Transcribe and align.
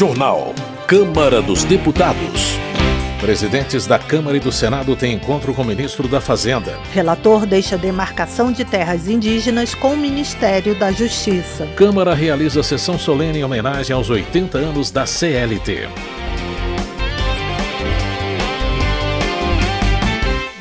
Jornal. 0.00 0.54
Câmara 0.86 1.42
dos 1.42 1.62
Deputados. 1.62 2.56
Presidentes 3.20 3.86
da 3.86 3.98
Câmara 3.98 4.34
e 4.34 4.40
do 4.40 4.50
Senado 4.50 4.96
têm 4.96 5.12
encontro 5.12 5.52
com 5.52 5.60
o 5.60 5.64
ministro 5.66 6.08
da 6.08 6.22
Fazenda. 6.22 6.80
Relator 6.90 7.44
deixa 7.44 7.76
demarcação 7.76 8.50
de 8.50 8.64
terras 8.64 9.06
indígenas 9.06 9.74
com 9.74 9.92
o 9.92 9.96
Ministério 9.98 10.74
da 10.74 10.90
Justiça. 10.90 11.66
Câmara 11.76 12.14
realiza 12.14 12.62
sessão 12.62 12.98
solene 12.98 13.40
em 13.40 13.44
homenagem 13.44 13.94
aos 13.94 14.08
80 14.08 14.56
anos 14.56 14.90
da 14.90 15.04
CLT. 15.04 15.86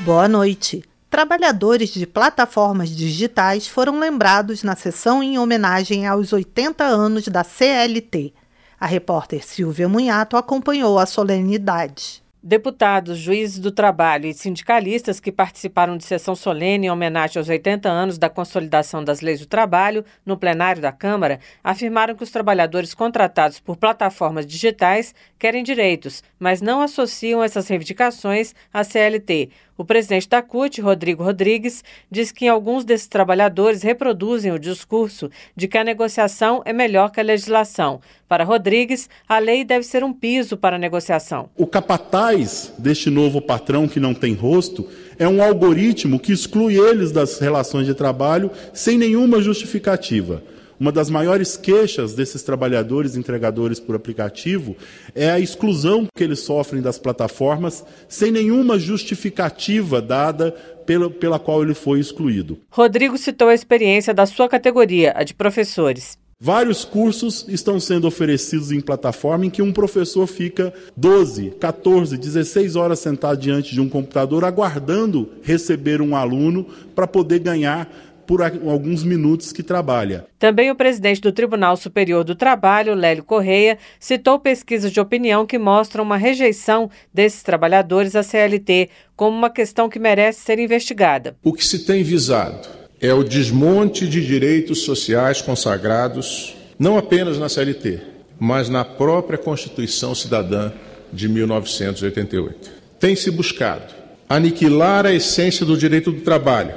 Boa 0.04 0.28
noite. 0.28 0.84
Trabalhadores 1.10 1.94
de 1.94 2.06
plataformas 2.06 2.90
digitais 2.90 3.70
foram 3.70 4.02
lembrados 4.02 4.64
na 4.64 4.76
sessão 4.76 5.24
em 5.24 5.40
homenagem 5.40 6.06
aos 6.06 6.34
80 6.34 6.84
anos 6.84 7.30
da 7.30 7.46
CLT. 7.46 8.34
A 8.80 8.86
repórter 8.86 9.46
Silvia 9.46 9.90
Munhato 9.90 10.38
acompanhou 10.38 10.98
a 10.98 11.06
solenidade. 11.06 12.24
Deputados, 12.42 13.18
juízes 13.18 13.60
do 13.60 13.70
trabalho 13.70 14.26
e 14.26 14.34
sindicalistas 14.34 15.20
que 15.20 15.34
participaram 15.34 15.98
de 15.98 16.06
sessão 16.06 16.34
solene 16.34 16.88
em 16.88 16.90
homenagem 16.90 17.38
aos 17.38 17.50
80 17.50 17.90
anos 17.90 18.18
da 18.18 18.30
consolidação 18.30 19.04
das 19.04 19.20
leis 19.20 19.42
do 19.42 19.46
trabalho 19.46 20.06
no 20.26 20.38
plenário 20.38 20.82
da 20.82 20.94
Câmara 20.94 21.42
afirmaram 21.62 22.16
que 22.16 22.24
os 22.24 22.32
trabalhadores 22.32 22.94
contratados 22.94 23.60
por 23.60 23.76
plataformas 23.76 24.46
digitais 24.46 25.14
querem 25.38 25.62
direitos, 25.62 26.24
mas 26.40 26.62
não 26.62 26.82
associam 26.82 27.44
essas 27.44 27.68
reivindicações 27.68 28.56
à 28.74 28.86
CLT. 28.86 29.50
O 29.80 29.86
presidente 29.86 30.28
da 30.28 30.42
CUT, 30.42 30.82
Rodrigo 30.82 31.24
Rodrigues, 31.24 31.86
diz 32.12 32.34
que 32.34 32.50
alguns 32.50 32.84
desses 32.84 33.08
trabalhadores 33.08 33.82
reproduzem 33.82 34.52
o 34.52 34.60
discurso 34.60 35.30
de 35.56 35.70
que 35.70 35.78
a 35.78 35.86
negociação 35.86 36.62
é 36.66 36.74
melhor 36.74 37.12
que 37.12 37.20
a 37.22 37.24
legislação. 37.24 38.02
Para 38.30 38.44
Rodrigues, 38.44 39.10
a 39.28 39.40
lei 39.40 39.66
deve 39.66 39.84
ser 39.84 40.04
um 40.04 40.14
piso 40.14 40.56
para 40.56 40.76
a 40.76 40.80
negociação. 40.80 41.50
O 41.58 41.66
capataz 41.66 42.72
deste 42.78 43.10
novo 43.10 43.42
patrão 43.42 43.88
que 43.88 44.00
não 44.00 44.14
tem 44.14 44.36
rosto 44.36 44.88
é 45.18 45.28
um 45.28 45.42
algoritmo 45.42 46.20
que 46.20 46.32
exclui 46.32 46.78
eles 46.78 47.12
das 47.12 47.40
relações 47.40 47.88
de 47.88 47.96
trabalho 47.96 48.52
sem 48.72 49.00
nenhuma 49.00 49.42
justificativa. 49.42 50.44
Uma 50.80 50.92
das 50.92 51.10
maiores 51.10 51.58
queixas 51.58 52.14
desses 52.14 52.44
trabalhadores 52.44 53.16
entregadores 53.16 53.80
por 53.80 53.96
aplicativo 53.96 54.78
é 55.16 55.32
a 55.32 55.40
exclusão 55.40 56.06
que 56.16 56.24
eles 56.24 56.40
sofrem 56.42 56.84
das 56.84 57.00
plataformas 57.00 57.84
sem 58.08 58.32
nenhuma 58.32 58.78
justificativa 58.78 60.04
dada 60.04 60.52
pela, 60.86 61.10
pela 61.10 61.40
qual 61.40 61.64
ele 61.64 61.74
foi 61.74 62.00
excluído. 62.00 62.60
Rodrigo 62.70 63.18
citou 63.18 63.48
a 63.48 63.56
experiência 63.56 64.14
da 64.14 64.28
sua 64.28 64.48
categoria, 64.48 65.14
a 65.16 65.24
de 65.24 65.34
professores. 65.34 66.19
Vários 66.42 66.86
cursos 66.86 67.46
estão 67.50 67.82
sendo 67.82 68.08
oferecidos 68.08 68.72
em 68.72 68.80
plataforma 68.80 69.46
em 69.46 69.50
que 69.50 69.62
um 69.62 69.74
professor 69.74 70.26
fica 70.26 70.74
12, 70.96 71.50
14, 71.60 72.18
16 72.18 72.78
horas 72.78 73.00
sentado 73.00 73.38
diante 73.38 73.74
de 73.74 73.82
um 73.82 73.90
computador 73.90 74.46
aguardando 74.46 75.34
receber 75.44 76.02
um 76.02 76.16
aluno 76.16 76.66
para 76.96 77.06
poder 77.06 77.40
ganhar 77.40 77.94
por 78.26 78.42
alguns 78.42 79.04
minutos 79.04 79.52
que 79.52 79.62
trabalha. 79.62 80.28
Também 80.40 80.72
o 80.72 80.76
presidente 80.76 81.20
do 81.20 81.34
Tribunal 81.34 81.76
Superior 81.76 82.24
do 82.24 82.36
Trabalho, 82.36 82.96
Lélio 82.96 83.26
Correia, 83.26 83.78
citou 84.00 84.40
pesquisas 84.40 84.94
de 84.94 85.02
opinião 85.02 85.46
que 85.46 85.60
mostram 85.60 86.06
uma 86.06 86.16
rejeição 86.16 86.90
desses 87.14 87.44
trabalhadores 87.44 88.16
à 88.16 88.24
CLT 88.24 88.90
como 89.14 89.38
uma 89.38 89.50
questão 89.50 89.90
que 89.90 90.00
merece 90.00 90.40
ser 90.40 90.58
investigada. 90.58 91.36
O 91.44 91.52
que 91.52 91.66
se 91.66 91.80
tem 91.80 92.02
visado 92.02 92.80
é 93.02 93.14
o 93.14 93.24
desmonte 93.24 94.08
de 94.08 94.26
direitos 94.26 94.84
sociais 94.84 95.42
consagrados 95.42 96.56
não 96.78 96.98
apenas 96.98 97.38
na 97.38 97.50
CLT, 97.50 98.00
mas 98.40 98.70
na 98.70 98.86
própria 98.86 99.38
Constituição 99.38 100.16
Cidadã 100.16 100.72
de 101.12 101.28
1988. 101.28 102.72
Tem 103.00 103.16
se 103.16 103.32
buscado 103.32 103.94
aniquilar 104.28 105.06
a 105.06 105.14
essência 105.14 105.66
do 105.66 105.78
direito 105.78 106.12
do 106.12 106.22
trabalho 106.22 106.74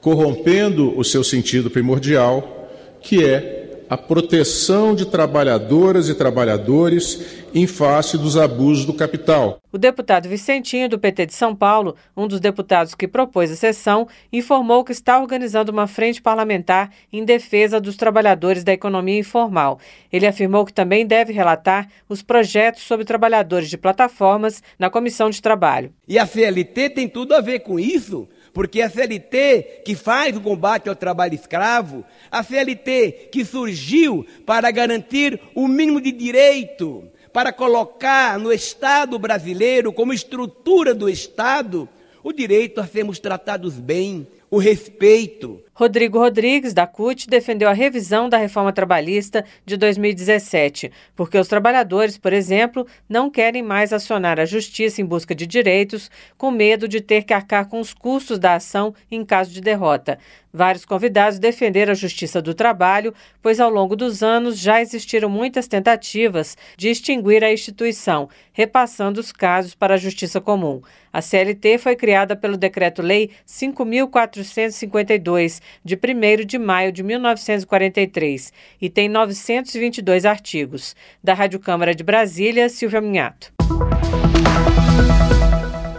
corrompendo 0.00 0.98
o 0.98 1.04
seu 1.04 1.22
sentido 1.22 1.70
primordial, 1.70 2.68
que 3.00 3.24
é 3.24 3.61
a 3.92 3.96
proteção 3.98 4.94
de 4.94 5.04
trabalhadoras 5.04 6.08
e 6.08 6.14
trabalhadores 6.14 7.44
em 7.54 7.66
face 7.66 8.16
dos 8.16 8.38
abusos 8.38 8.86
do 8.86 8.94
capital. 8.94 9.60
O 9.70 9.76
deputado 9.76 10.30
Vicentinho, 10.30 10.88
do 10.88 10.98
PT 10.98 11.26
de 11.26 11.34
São 11.34 11.54
Paulo, 11.54 11.94
um 12.16 12.26
dos 12.26 12.40
deputados 12.40 12.94
que 12.94 13.06
propôs 13.06 13.52
a 13.52 13.54
sessão, 13.54 14.08
informou 14.32 14.82
que 14.82 14.92
está 14.92 15.20
organizando 15.20 15.70
uma 15.70 15.86
frente 15.86 16.22
parlamentar 16.22 16.90
em 17.12 17.22
defesa 17.22 17.78
dos 17.78 17.94
trabalhadores 17.94 18.64
da 18.64 18.72
economia 18.72 19.18
informal. 19.18 19.78
Ele 20.10 20.26
afirmou 20.26 20.64
que 20.64 20.72
também 20.72 21.06
deve 21.06 21.34
relatar 21.34 21.86
os 22.08 22.22
projetos 22.22 22.84
sobre 22.84 23.04
trabalhadores 23.04 23.68
de 23.68 23.76
plataformas 23.76 24.62
na 24.78 24.88
Comissão 24.88 25.28
de 25.28 25.42
Trabalho. 25.42 25.92
E 26.08 26.18
a 26.18 26.24
CLT 26.24 26.88
tem 26.88 27.06
tudo 27.06 27.34
a 27.34 27.42
ver 27.42 27.58
com 27.58 27.78
isso 27.78 28.26
porque 28.52 28.82
a 28.82 28.90
CLT 28.90 29.82
que 29.84 29.94
faz 29.94 30.36
o 30.36 30.40
combate 30.40 30.88
ao 30.88 30.94
trabalho 30.94 31.34
escravo, 31.34 32.04
a 32.30 32.42
CLT 32.42 33.30
que 33.32 33.44
surgiu 33.44 34.26
para 34.44 34.70
garantir 34.70 35.40
o 35.54 35.66
mínimo 35.66 36.00
de 36.00 36.12
direito, 36.12 37.08
para 37.32 37.52
colocar 37.52 38.38
no 38.38 38.52
Estado 38.52 39.18
brasileiro, 39.18 39.92
como 39.92 40.12
estrutura 40.12 40.94
do 40.94 41.08
Estado, 41.08 41.88
o 42.22 42.32
direito 42.32 42.80
a 42.80 42.86
sermos 42.86 43.18
tratados 43.18 43.74
bem, 43.74 44.26
o 44.50 44.58
respeito. 44.58 45.62
Rodrigo 45.74 46.18
Rodrigues, 46.18 46.74
da 46.74 46.86
CUT, 46.86 47.30
defendeu 47.30 47.66
a 47.66 47.72
revisão 47.72 48.28
da 48.28 48.36
reforma 48.36 48.74
trabalhista 48.74 49.42
de 49.64 49.78
2017, 49.78 50.92
porque 51.16 51.38
os 51.38 51.48
trabalhadores, 51.48 52.18
por 52.18 52.34
exemplo, 52.34 52.86
não 53.08 53.30
querem 53.30 53.62
mais 53.62 53.90
acionar 53.90 54.38
a 54.38 54.44
justiça 54.44 55.00
em 55.00 55.06
busca 55.06 55.34
de 55.34 55.46
direitos, 55.46 56.10
com 56.36 56.50
medo 56.50 56.86
de 56.86 57.00
ter 57.00 57.22
que 57.22 57.32
arcar 57.32 57.68
com 57.68 57.80
os 57.80 57.94
custos 57.94 58.38
da 58.38 58.56
ação 58.56 58.94
em 59.10 59.24
caso 59.24 59.50
de 59.50 59.62
derrota. 59.62 60.18
Vários 60.52 60.84
convidados 60.84 61.38
defenderam 61.38 61.92
a 61.92 61.94
justiça 61.94 62.42
do 62.42 62.52
trabalho, 62.52 63.14
pois 63.40 63.58
ao 63.58 63.70
longo 63.70 63.96
dos 63.96 64.22
anos 64.22 64.58
já 64.58 64.82
existiram 64.82 65.30
muitas 65.30 65.66
tentativas 65.66 66.58
de 66.76 66.90
extinguir 66.90 67.42
a 67.42 67.50
instituição, 67.50 68.28
repassando 68.52 69.18
os 69.18 69.32
casos 69.32 69.74
para 69.74 69.94
a 69.94 69.98
justiça 69.98 70.42
comum. 70.42 70.82
A 71.10 71.22
CLT 71.22 71.78
foi 71.78 71.96
criada 71.96 72.36
pelo 72.36 72.58
Decreto-Lei 72.58 73.30
5452, 73.46 75.61
de 75.84 75.94
1 75.94 76.46
de 76.46 76.58
maio 76.58 76.92
de 76.92 77.02
1943, 77.02 78.52
e 78.80 78.88
tem 78.88 79.08
922 79.08 80.24
artigos. 80.24 80.94
Da 81.22 81.34
Rádio 81.34 81.60
Câmara 81.60 81.94
de 81.94 82.02
Brasília, 82.02 82.68
Silvia 82.68 83.00
Minhato. 83.00 83.52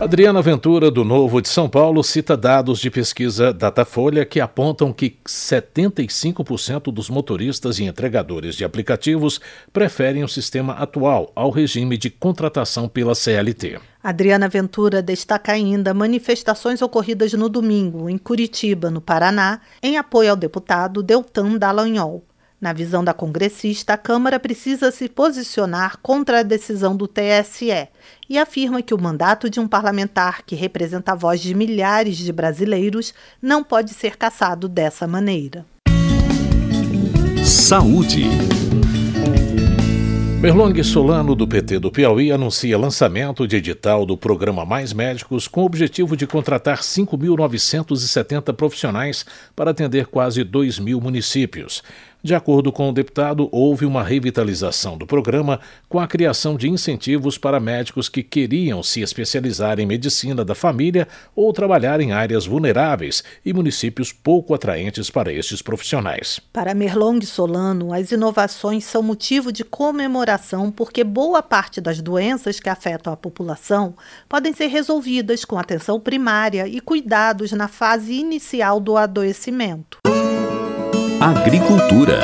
Adriana 0.03 0.41
Ventura, 0.41 0.91
do 0.91 1.05
Novo 1.05 1.41
de 1.41 1.47
São 1.47 1.69
Paulo, 1.69 2.03
cita 2.03 2.35
dados 2.35 2.81
de 2.81 2.91
pesquisa 2.91 3.53
Datafolha 3.53 4.25
que 4.25 4.41
apontam 4.41 4.91
que 4.91 5.15
75% 5.25 6.91
dos 6.91 7.09
motoristas 7.09 7.79
e 7.79 7.85
entregadores 7.85 8.55
de 8.57 8.65
aplicativos 8.65 9.39
preferem 9.71 10.21
o 10.21 10.27
sistema 10.27 10.73
atual 10.73 11.31
ao 11.33 11.49
regime 11.49 11.97
de 11.97 12.09
contratação 12.09 12.89
pela 12.89 13.15
CLT. 13.15 13.79
Adriana 14.03 14.49
Ventura 14.49 15.01
destaca 15.01 15.53
ainda 15.53 15.93
manifestações 15.93 16.81
ocorridas 16.81 17.31
no 17.33 17.47
domingo, 17.47 18.09
em 18.09 18.17
Curitiba, 18.17 18.91
no 18.91 18.99
Paraná, 18.99 19.61
em 19.81 19.97
apoio 19.97 20.31
ao 20.31 20.35
deputado 20.35 21.01
Deltan 21.01 21.57
Dallagnol. 21.57 22.21
Na 22.59 22.73
visão 22.73 23.01
da 23.01 23.13
congressista, 23.13 23.93
a 23.93 23.97
Câmara 23.97 24.39
precisa 24.39 24.91
se 24.91 25.07
posicionar 25.07 25.97
contra 26.01 26.39
a 26.39 26.43
decisão 26.43 26.97
do 26.97 27.07
TSE 27.07 27.87
e 28.29 28.37
afirma 28.37 28.81
que 28.81 28.93
o 28.93 29.01
mandato 29.01 29.49
de 29.49 29.61
um 29.61 29.67
parlamentar 29.67 30.43
que 30.45 30.55
representa 30.55 31.13
a 31.13 31.15
voz 31.15 31.39
de 31.39 31.55
milhares 31.55 32.17
de 32.17 32.31
brasileiros 32.33 33.13
não 33.41 33.63
pode 33.63 33.93
ser 33.93 34.17
cassado 34.17 34.67
dessa 34.67 35.07
maneira. 35.07 35.65
Saúde. 37.45 38.25
Merlong 40.43 40.83
Solano, 40.83 41.35
do 41.35 41.47
PT 41.47 41.79
do 41.79 41.89
Piauí, 41.89 42.29
anuncia 42.29 42.77
lançamento 42.77 43.47
de 43.47 43.55
edital 43.55 44.05
do 44.05 44.17
programa 44.17 44.65
Mais 44.65 44.91
Médicos 44.91 45.47
com 45.47 45.61
o 45.61 45.65
objetivo 45.65 46.17
de 46.17 46.27
contratar 46.27 46.79
5.970 46.79 48.53
profissionais 48.53 49.25
para 49.55 49.71
atender 49.71 50.07
quase 50.07 50.43
2 50.43 50.79
mil 50.79 50.99
municípios. 50.99 51.81
De 52.25 52.33
acordo 52.33 52.71
com 52.71 52.87
o 52.87 52.93
deputado, 52.93 53.49
houve 53.51 53.85
uma 53.85 54.01
revitalização 54.01 54.97
do 54.97 55.05
programa 55.05 55.59
com 55.89 55.99
a 55.99 56.07
criação 56.07 56.55
de 56.55 56.69
incentivos 56.69 57.37
para 57.37 57.59
médicos 57.59 58.07
que 58.07 58.23
queriam 58.23 58.81
se 58.81 59.01
especializar 59.01 59.77
em 59.77 59.85
medicina 59.85 60.45
da 60.45 60.55
família 60.55 61.05
ou 61.35 61.51
trabalhar 61.51 61.99
em 61.99 62.13
áreas 62.13 62.45
vulneráveis 62.45 63.25
e 63.45 63.51
municípios 63.51 64.13
pouco 64.13 64.53
atraentes 64.53 65.09
para 65.09 65.33
estes 65.33 65.61
profissionais. 65.61 66.39
Para 66.53 66.73
Merlong 66.73 67.25
Solano, 67.25 67.91
as 67.91 68.13
inovações 68.13 68.85
são 68.85 69.03
motivo 69.03 69.51
de 69.51 69.65
comemoração 69.65 70.71
porque 70.71 71.03
boa 71.03 71.43
parte 71.43 71.81
das 71.81 72.01
doenças 72.01 72.57
que 72.57 72.69
afetam 72.69 73.11
a 73.11 73.17
população 73.17 73.95
podem 74.29 74.53
ser 74.53 74.67
resolvidas 74.67 75.43
com 75.43 75.59
atenção 75.59 75.99
primária 75.99 76.69
e 76.69 76.79
cuidados 76.79 77.51
na 77.51 77.67
fase 77.67 78.13
inicial 78.13 78.79
do 78.79 78.95
adoecimento. 78.95 79.99
Agricultura. 81.23 82.19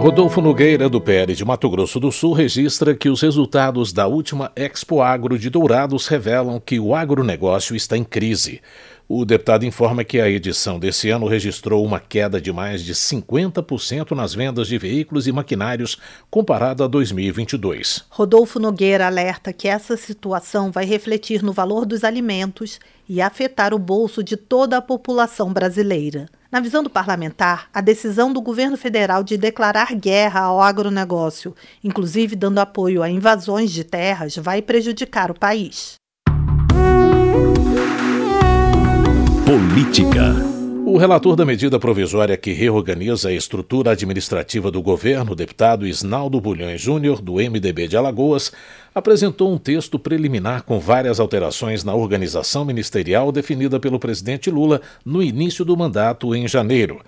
Rodolfo 0.00 0.40
Nogueira, 0.40 0.88
do 0.88 1.00
PL 1.00 1.32
de 1.36 1.44
Mato 1.44 1.70
Grosso 1.70 2.00
do 2.00 2.10
Sul, 2.10 2.32
registra 2.32 2.96
que 2.96 3.08
os 3.08 3.20
resultados 3.22 3.92
da 3.92 4.08
última 4.08 4.50
Expo 4.56 5.02
Agro 5.02 5.38
de 5.38 5.48
Dourados 5.48 6.08
revelam 6.08 6.58
que 6.58 6.80
o 6.80 6.96
agronegócio 6.96 7.76
está 7.76 7.96
em 7.96 8.02
crise. 8.02 8.60
O 9.08 9.24
deputado 9.24 9.64
informa 9.64 10.02
que 10.02 10.20
a 10.20 10.28
edição 10.28 10.80
desse 10.80 11.10
ano 11.10 11.28
registrou 11.28 11.84
uma 11.84 12.00
queda 12.00 12.40
de 12.40 12.52
mais 12.52 12.82
de 12.82 12.92
50% 12.92 14.10
nas 14.10 14.34
vendas 14.34 14.66
de 14.66 14.78
veículos 14.78 15.28
e 15.28 15.32
maquinários 15.32 15.96
comparada 16.28 16.86
a 16.86 16.88
2022. 16.88 18.04
Rodolfo 18.10 18.58
Nogueira 18.58 19.06
alerta 19.06 19.52
que 19.52 19.68
essa 19.68 19.96
situação 19.96 20.72
vai 20.72 20.86
refletir 20.86 21.40
no 21.40 21.52
valor 21.52 21.86
dos 21.86 22.02
alimentos 22.02 22.80
e 23.12 23.20
afetar 23.20 23.74
o 23.74 23.78
bolso 23.78 24.22
de 24.22 24.36
toda 24.36 24.76
a 24.76 24.80
população 24.80 25.52
brasileira. 25.52 26.28
Na 26.48 26.60
visão 26.60 26.80
do 26.80 26.88
parlamentar, 26.88 27.68
a 27.74 27.80
decisão 27.80 28.32
do 28.32 28.40
governo 28.40 28.76
federal 28.76 29.24
de 29.24 29.36
declarar 29.36 29.92
guerra 29.96 30.42
ao 30.42 30.60
agronegócio, 30.60 31.52
inclusive 31.82 32.36
dando 32.36 32.60
apoio 32.60 33.02
a 33.02 33.10
invasões 33.10 33.72
de 33.72 33.82
terras, 33.82 34.36
vai 34.36 34.62
prejudicar 34.62 35.28
o 35.28 35.34
país. 35.34 35.94
Política. 39.44 40.59
O 40.92 40.98
relator 40.98 41.36
da 41.36 41.46
medida 41.46 41.78
provisória 41.78 42.36
que 42.36 42.52
reorganiza 42.52 43.28
a 43.28 43.32
estrutura 43.32 43.92
administrativa 43.92 44.72
do 44.72 44.82
governo, 44.82 45.36
deputado 45.36 45.86
Isnaldo 45.86 46.40
Bulhões 46.40 46.80
Júnior, 46.80 47.22
do 47.22 47.34
MDB 47.34 47.86
de 47.86 47.96
Alagoas, 47.96 48.50
apresentou 48.92 49.54
um 49.54 49.56
texto 49.56 50.00
preliminar 50.00 50.64
com 50.64 50.80
várias 50.80 51.20
alterações 51.20 51.84
na 51.84 51.94
organização 51.94 52.64
ministerial 52.64 53.30
definida 53.30 53.78
pelo 53.78 54.00
presidente 54.00 54.50
Lula 54.50 54.80
no 55.04 55.22
início 55.22 55.64
do 55.64 55.76
mandato 55.76 56.34
em 56.34 56.48
janeiro. 56.48 57.00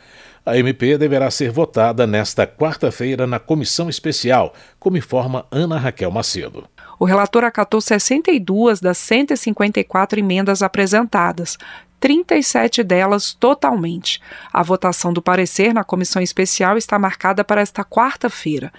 A 0.46 0.56
MP 0.56 0.96
deverá 0.96 1.28
ser 1.28 1.50
votada 1.50 2.06
nesta 2.06 2.46
quarta-feira 2.46 3.26
na 3.26 3.40
comissão 3.40 3.88
especial, 3.88 4.54
como 4.78 4.96
informa 4.96 5.44
Ana 5.50 5.76
Raquel 5.76 6.12
Macedo. 6.12 6.68
O 7.00 7.04
relator 7.04 7.42
acatou 7.42 7.80
62 7.80 8.80
das 8.80 8.98
154 8.98 10.20
emendas 10.20 10.62
apresentadas, 10.62 11.58
37 12.02 12.82
delas 12.82 13.32
totalmente. 13.32 14.20
A 14.52 14.60
votação 14.60 15.12
do 15.12 15.22
parecer 15.22 15.72
na 15.72 15.84
comissão 15.84 16.20
especial 16.20 16.76
está 16.76 16.98
marcada 16.98 17.44
para 17.44 17.60
esta 17.60 17.84
quarta-feira. 17.84 18.72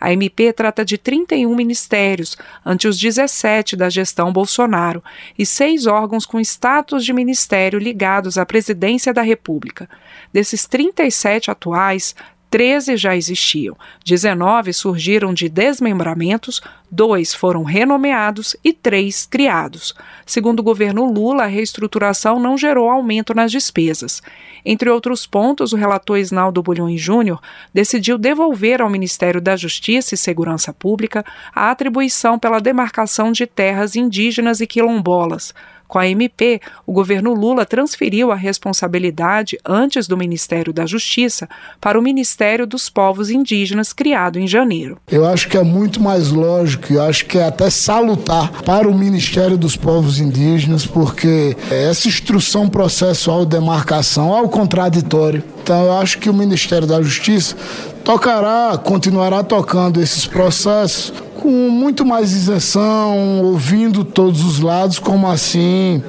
A 0.00 0.12
MP 0.12 0.52
trata 0.52 0.84
de 0.84 0.96
31 0.96 1.52
ministérios, 1.56 2.38
ante 2.64 2.86
os 2.86 2.96
17 2.96 3.74
da 3.74 3.90
gestão 3.90 4.32
Bolsonaro, 4.32 5.02
e 5.36 5.44
seis 5.44 5.88
órgãos 5.88 6.24
com 6.24 6.38
status 6.38 7.04
de 7.04 7.12
ministério 7.12 7.80
ligados 7.80 8.38
à 8.38 8.46
presidência 8.46 9.12
da 9.12 9.22
República. 9.22 9.90
Desses 10.32 10.64
37 10.64 11.50
atuais, 11.50 12.14
13 12.50 12.96
já 12.96 13.14
existiam, 13.14 13.76
19 14.04 14.72
surgiram 14.72 15.34
de 15.34 15.48
desmembramentos, 15.48 16.62
dois 16.90 17.34
foram 17.34 17.62
renomeados 17.62 18.56
e 18.64 18.72
três 18.72 19.26
criados. 19.26 19.94
Segundo 20.24 20.60
o 20.60 20.62
governo 20.62 21.04
Lula, 21.04 21.44
a 21.44 21.46
reestruturação 21.46 22.40
não 22.40 22.56
gerou 22.56 22.88
aumento 22.88 23.34
nas 23.34 23.52
despesas. 23.52 24.22
Entre 24.64 24.88
outros 24.88 25.26
pontos, 25.26 25.72
o 25.74 25.76
relator 25.76 26.18
Isnaldo 26.18 26.62
Bulhões 26.62 27.00
Júnior 27.00 27.40
decidiu 27.72 28.16
devolver 28.16 28.80
ao 28.80 28.88
Ministério 28.88 29.40
da 29.40 29.54
Justiça 29.54 30.14
e 30.14 30.18
Segurança 30.18 30.72
Pública 30.72 31.24
a 31.54 31.70
atribuição 31.70 32.38
pela 32.38 32.60
demarcação 32.60 33.30
de 33.30 33.46
terras 33.46 33.94
indígenas 33.94 34.60
e 34.60 34.66
quilombolas 34.66 35.52
com 35.88 35.98
a 35.98 36.06
MP, 36.06 36.60
o 36.86 36.92
governo 36.92 37.32
Lula 37.32 37.64
transferiu 37.64 38.30
a 38.30 38.36
responsabilidade 38.36 39.58
antes 39.66 40.06
do 40.06 40.16
Ministério 40.16 40.72
da 40.72 40.84
Justiça 40.84 41.48
para 41.80 41.98
o 41.98 42.02
Ministério 42.02 42.66
dos 42.66 42.90
Povos 42.90 43.30
Indígenas, 43.30 43.92
criado 43.92 44.38
em 44.38 44.46
janeiro. 44.46 44.98
Eu 45.10 45.26
acho 45.26 45.48
que 45.48 45.56
é 45.56 45.62
muito 45.62 46.00
mais 46.00 46.30
lógico, 46.30 46.92
eu 46.92 47.02
acho 47.02 47.24
que 47.24 47.38
é 47.38 47.46
até 47.46 47.70
salutar 47.70 48.62
para 48.62 48.86
o 48.86 48.96
Ministério 48.96 49.56
dos 49.56 49.76
Povos 49.76 50.20
Indígenas, 50.20 50.86
porque 50.86 51.56
essa 51.70 52.06
instrução 52.06 52.68
processual 52.68 53.46
de 53.46 53.56
demarcação 53.56 54.36
é 54.36 54.42
o 54.42 54.48
contraditório. 54.48 55.42
Então 55.62 55.84
eu 55.84 55.92
acho 55.98 56.18
que 56.18 56.28
o 56.28 56.34
Ministério 56.34 56.86
da 56.86 57.00
Justiça 57.00 57.56
tocará, 58.04 58.78
continuará 58.78 59.42
tocando 59.42 60.00
esses 60.00 60.26
processos 60.26 61.12
com 61.38 61.70
muito 61.70 62.04
mais 62.04 62.32
isenção, 62.32 63.42
ouvindo 63.44 64.04
todos 64.04 64.44
os 64.44 64.58
lados, 64.58 64.98
como 64.98 65.28
assim 65.28 66.02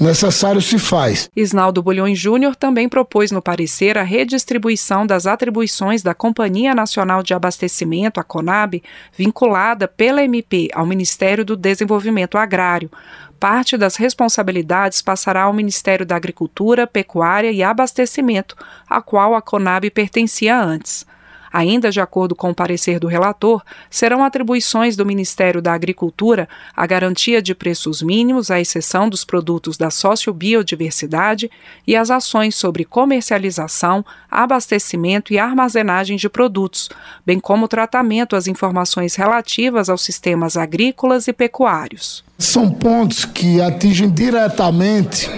necessário 0.00 0.60
se 0.60 0.78
faz. 0.78 1.30
Isnaldo 1.36 1.82
Bulhões 1.82 2.18
Júnior 2.18 2.56
também 2.56 2.88
propôs 2.88 3.30
no 3.30 3.40
parecer 3.40 3.96
a 3.96 4.02
redistribuição 4.02 5.06
das 5.06 5.26
atribuições 5.26 6.02
da 6.02 6.14
Companhia 6.14 6.74
Nacional 6.74 7.22
de 7.22 7.34
Abastecimento, 7.34 8.18
a 8.18 8.24
CONAB, 8.24 8.82
vinculada 9.16 9.86
pela 9.86 10.24
MP 10.24 10.68
ao 10.74 10.86
Ministério 10.86 11.44
do 11.44 11.56
Desenvolvimento 11.56 12.36
Agrário. 12.36 12.90
Parte 13.38 13.76
das 13.76 13.96
responsabilidades 13.96 15.02
passará 15.02 15.42
ao 15.42 15.52
Ministério 15.52 16.06
da 16.06 16.16
Agricultura, 16.16 16.86
Pecuária 16.86 17.52
e 17.52 17.62
Abastecimento, 17.62 18.56
a 18.88 19.00
qual 19.02 19.34
a 19.34 19.42
CONAB 19.42 19.90
pertencia 19.90 20.60
antes. 20.60 21.06
Ainda 21.52 21.90
de 21.90 22.00
acordo 22.00 22.34
com 22.34 22.50
o 22.50 22.54
parecer 22.54 22.98
do 22.98 23.06
relator, 23.06 23.62
serão 23.90 24.24
atribuições 24.24 24.96
do 24.96 25.04
Ministério 25.04 25.60
da 25.60 25.74
Agricultura 25.74 26.48
a 26.74 26.86
garantia 26.86 27.42
de 27.42 27.54
preços 27.54 28.00
mínimos, 28.00 28.50
à 28.50 28.58
exceção 28.60 29.08
dos 29.08 29.24
produtos 29.24 29.76
da 29.76 29.90
sociobiodiversidade, 29.90 31.50
e 31.86 31.94
as 31.94 32.10
ações 32.10 32.54
sobre 32.54 32.84
comercialização, 32.84 34.04
abastecimento 34.30 35.32
e 35.32 35.38
armazenagem 35.38 36.16
de 36.16 36.28
produtos, 36.28 36.88
bem 37.26 37.38
como 37.38 37.66
o 37.66 37.68
tratamento 37.68 38.34
às 38.34 38.46
informações 38.46 39.14
relativas 39.14 39.90
aos 39.90 40.02
sistemas 40.02 40.56
agrícolas 40.56 41.28
e 41.28 41.32
pecuários. 41.32 42.24
São 42.38 42.70
pontos 42.70 43.24
que 43.24 43.60
atingem 43.60 44.10
diretamente 44.10 45.28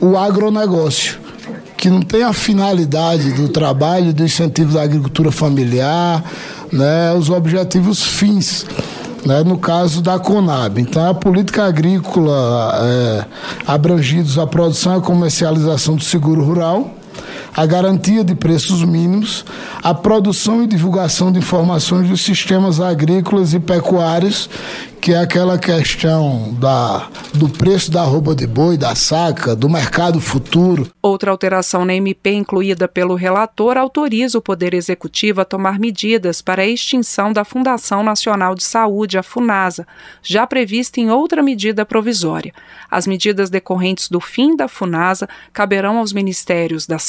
o 0.00 0.16
agronegócio 0.16 1.19
que 1.80 1.88
não 1.88 2.02
tem 2.02 2.22
a 2.22 2.34
finalidade 2.34 3.32
do 3.32 3.48
trabalho, 3.48 4.12
do 4.12 4.22
incentivo 4.22 4.74
da 4.74 4.82
agricultura 4.82 5.32
familiar, 5.32 6.22
né, 6.70 7.10
os 7.14 7.30
objetivos 7.30 8.02
fins. 8.04 8.66
Né, 9.24 9.42
no 9.44 9.58
caso 9.58 10.00
da 10.00 10.18
Conab. 10.18 10.80
Então, 10.80 11.06
a 11.06 11.12
política 11.12 11.66
agrícola 11.66 12.72
é, 12.82 13.24
abrangidos 13.66 14.38
a 14.38 14.46
produção 14.46 14.96
e 14.96 15.02
comercialização 15.02 15.94
do 15.94 16.02
seguro 16.02 16.42
rural, 16.42 16.94
a 17.54 17.66
garantia 17.66 18.24
de 18.24 18.34
preços 18.34 18.84
mínimos, 18.84 19.44
a 19.82 19.94
produção 19.94 20.62
e 20.62 20.66
divulgação 20.66 21.32
de 21.32 21.38
informações 21.38 22.08
dos 22.08 22.20
sistemas 22.20 22.80
agrícolas 22.80 23.54
e 23.54 23.60
pecuários 23.60 24.48
que 25.00 25.14
é 25.14 25.18
aquela 25.18 25.58
questão 25.58 26.52
da, 26.60 27.08
do 27.32 27.48
preço 27.48 27.90
da 27.90 28.02
roupa 28.02 28.34
de 28.34 28.46
boi, 28.46 28.76
da 28.76 28.94
saca, 28.94 29.56
do 29.56 29.68
mercado 29.68 30.20
futuro. 30.20 30.90
Outra 31.00 31.30
alteração 31.30 31.86
na 31.86 31.94
MP 31.94 32.32
incluída 32.32 32.86
pelo 32.86 33.14
relator 33.14 33.78
autoriza 33.78 34.36
o 34.36 34.42
Poder 34.42 34.74
Executivo 34.74 35.40
a 35.40 35.44
tomar 35.44 35.78
medidas 35.78 36.42
para 36.42 36.62
a 36.62 36.66
extinção 36.66 37.32
da 37.32 37.44
Fundação 37.44 38.02
Nacional 38.02 38.54
de 38.54 38.62
Saúde, 38.62 39.16
a 39.16 39.22
FUNASA, 39.22 39.86
já 40.22 40.46
prevista 40.46 41.00
em 41.00 41.10
outra 41.10 41.42
medida 41.42 41.86
provisória. 41.86 42.52
As 42.90 43.06
medidas 43.06 43.48
decorrentes 43.48 44.08
do 44.08 44.20
fim 44.20 44.54
da 44.54 44.68
FUNASA 44.68 45.28
caberão 45.50 45.96
aos 45.96 46.12
ministérios 46.12 46.86
das 46.86 47.04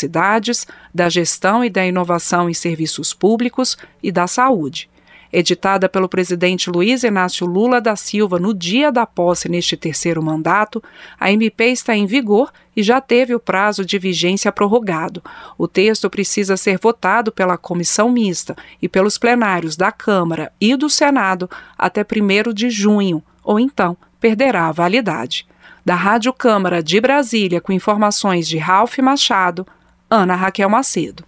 da 0.93 1.09
gestão 1.09 1.65
e 1.65 1.69
da 1.69 1.85
inovação 1.85 2.49
em 2.49 2.53
serviços 2.53 3.13
públicos 3.13 3.77
e 4.01 4.11
da 4.11 4.27
saúde 4.27 4.89
editada 5.31 5.87
pelo 5.87 6.09
presidente 6.09 6.69
Luiz 6.69 7.03
Inácio 7.03 7.47
Lula 7.47 7.79
da 7.79 7.95
Silva 7.95 8.37
no 8.37 8.53
dia 8.53 8.91
da 8.91 9.05
posse 9.05 9.47
neste 9.47 9.77
terceiro 9.77 10.21
mandato, 10.21 10.83
a 11.19 11.31
MP 11.31 11.67
está 11.67 11.95
em 11.95 12.05
vigor 12.05 12.51
e 12.75 12.83
já 12.83 12.99
teve 12.99 13.33
o 13.33 13.39
prazo 13.39 13.85
de 13.85 13.97
vigência 13.97 14.51
prorrogado. 14.51 15.23
O 15.57 15.67
texto 15.67 16.09
precisa 16.09 16.57
ser 16.57 16.77
votado 16.77 17.31
pela 17.31 17.57
comissão 17.57 18.11
mista 18.11 18.55
e 18.81 18.89
pelos 18.89 19.17
plenários 19.17 19.75
da 19.75 19.91
Câmara 19.91 20.51
e 20.59 20.75
do 20.75 20.89
Senado 20.89 21.49
até 21.77 22.01
1 22.01 22.53
de 22.53 22.69
junho, 22.69 23.23
ou 23.43 23.59
então 23.59 23.95
perderá 24.19 24.67
a 24.67 24.71
validade. 24.71 25.47
Da 25.83 25.95
Rádio 25.95 26.31
Câmara 26.31 26.83
de 26.83 27.01
Brasília, 27.01 27.59
com 27.59 27.71
informações 27.71 28.47
de 28.47 28.59
Ralph 28.59 28.99
Machado, 28.99 29.65
Ana 30.13 30.35
Raquel 30.35 30.69
Macedo. 30.69 31.23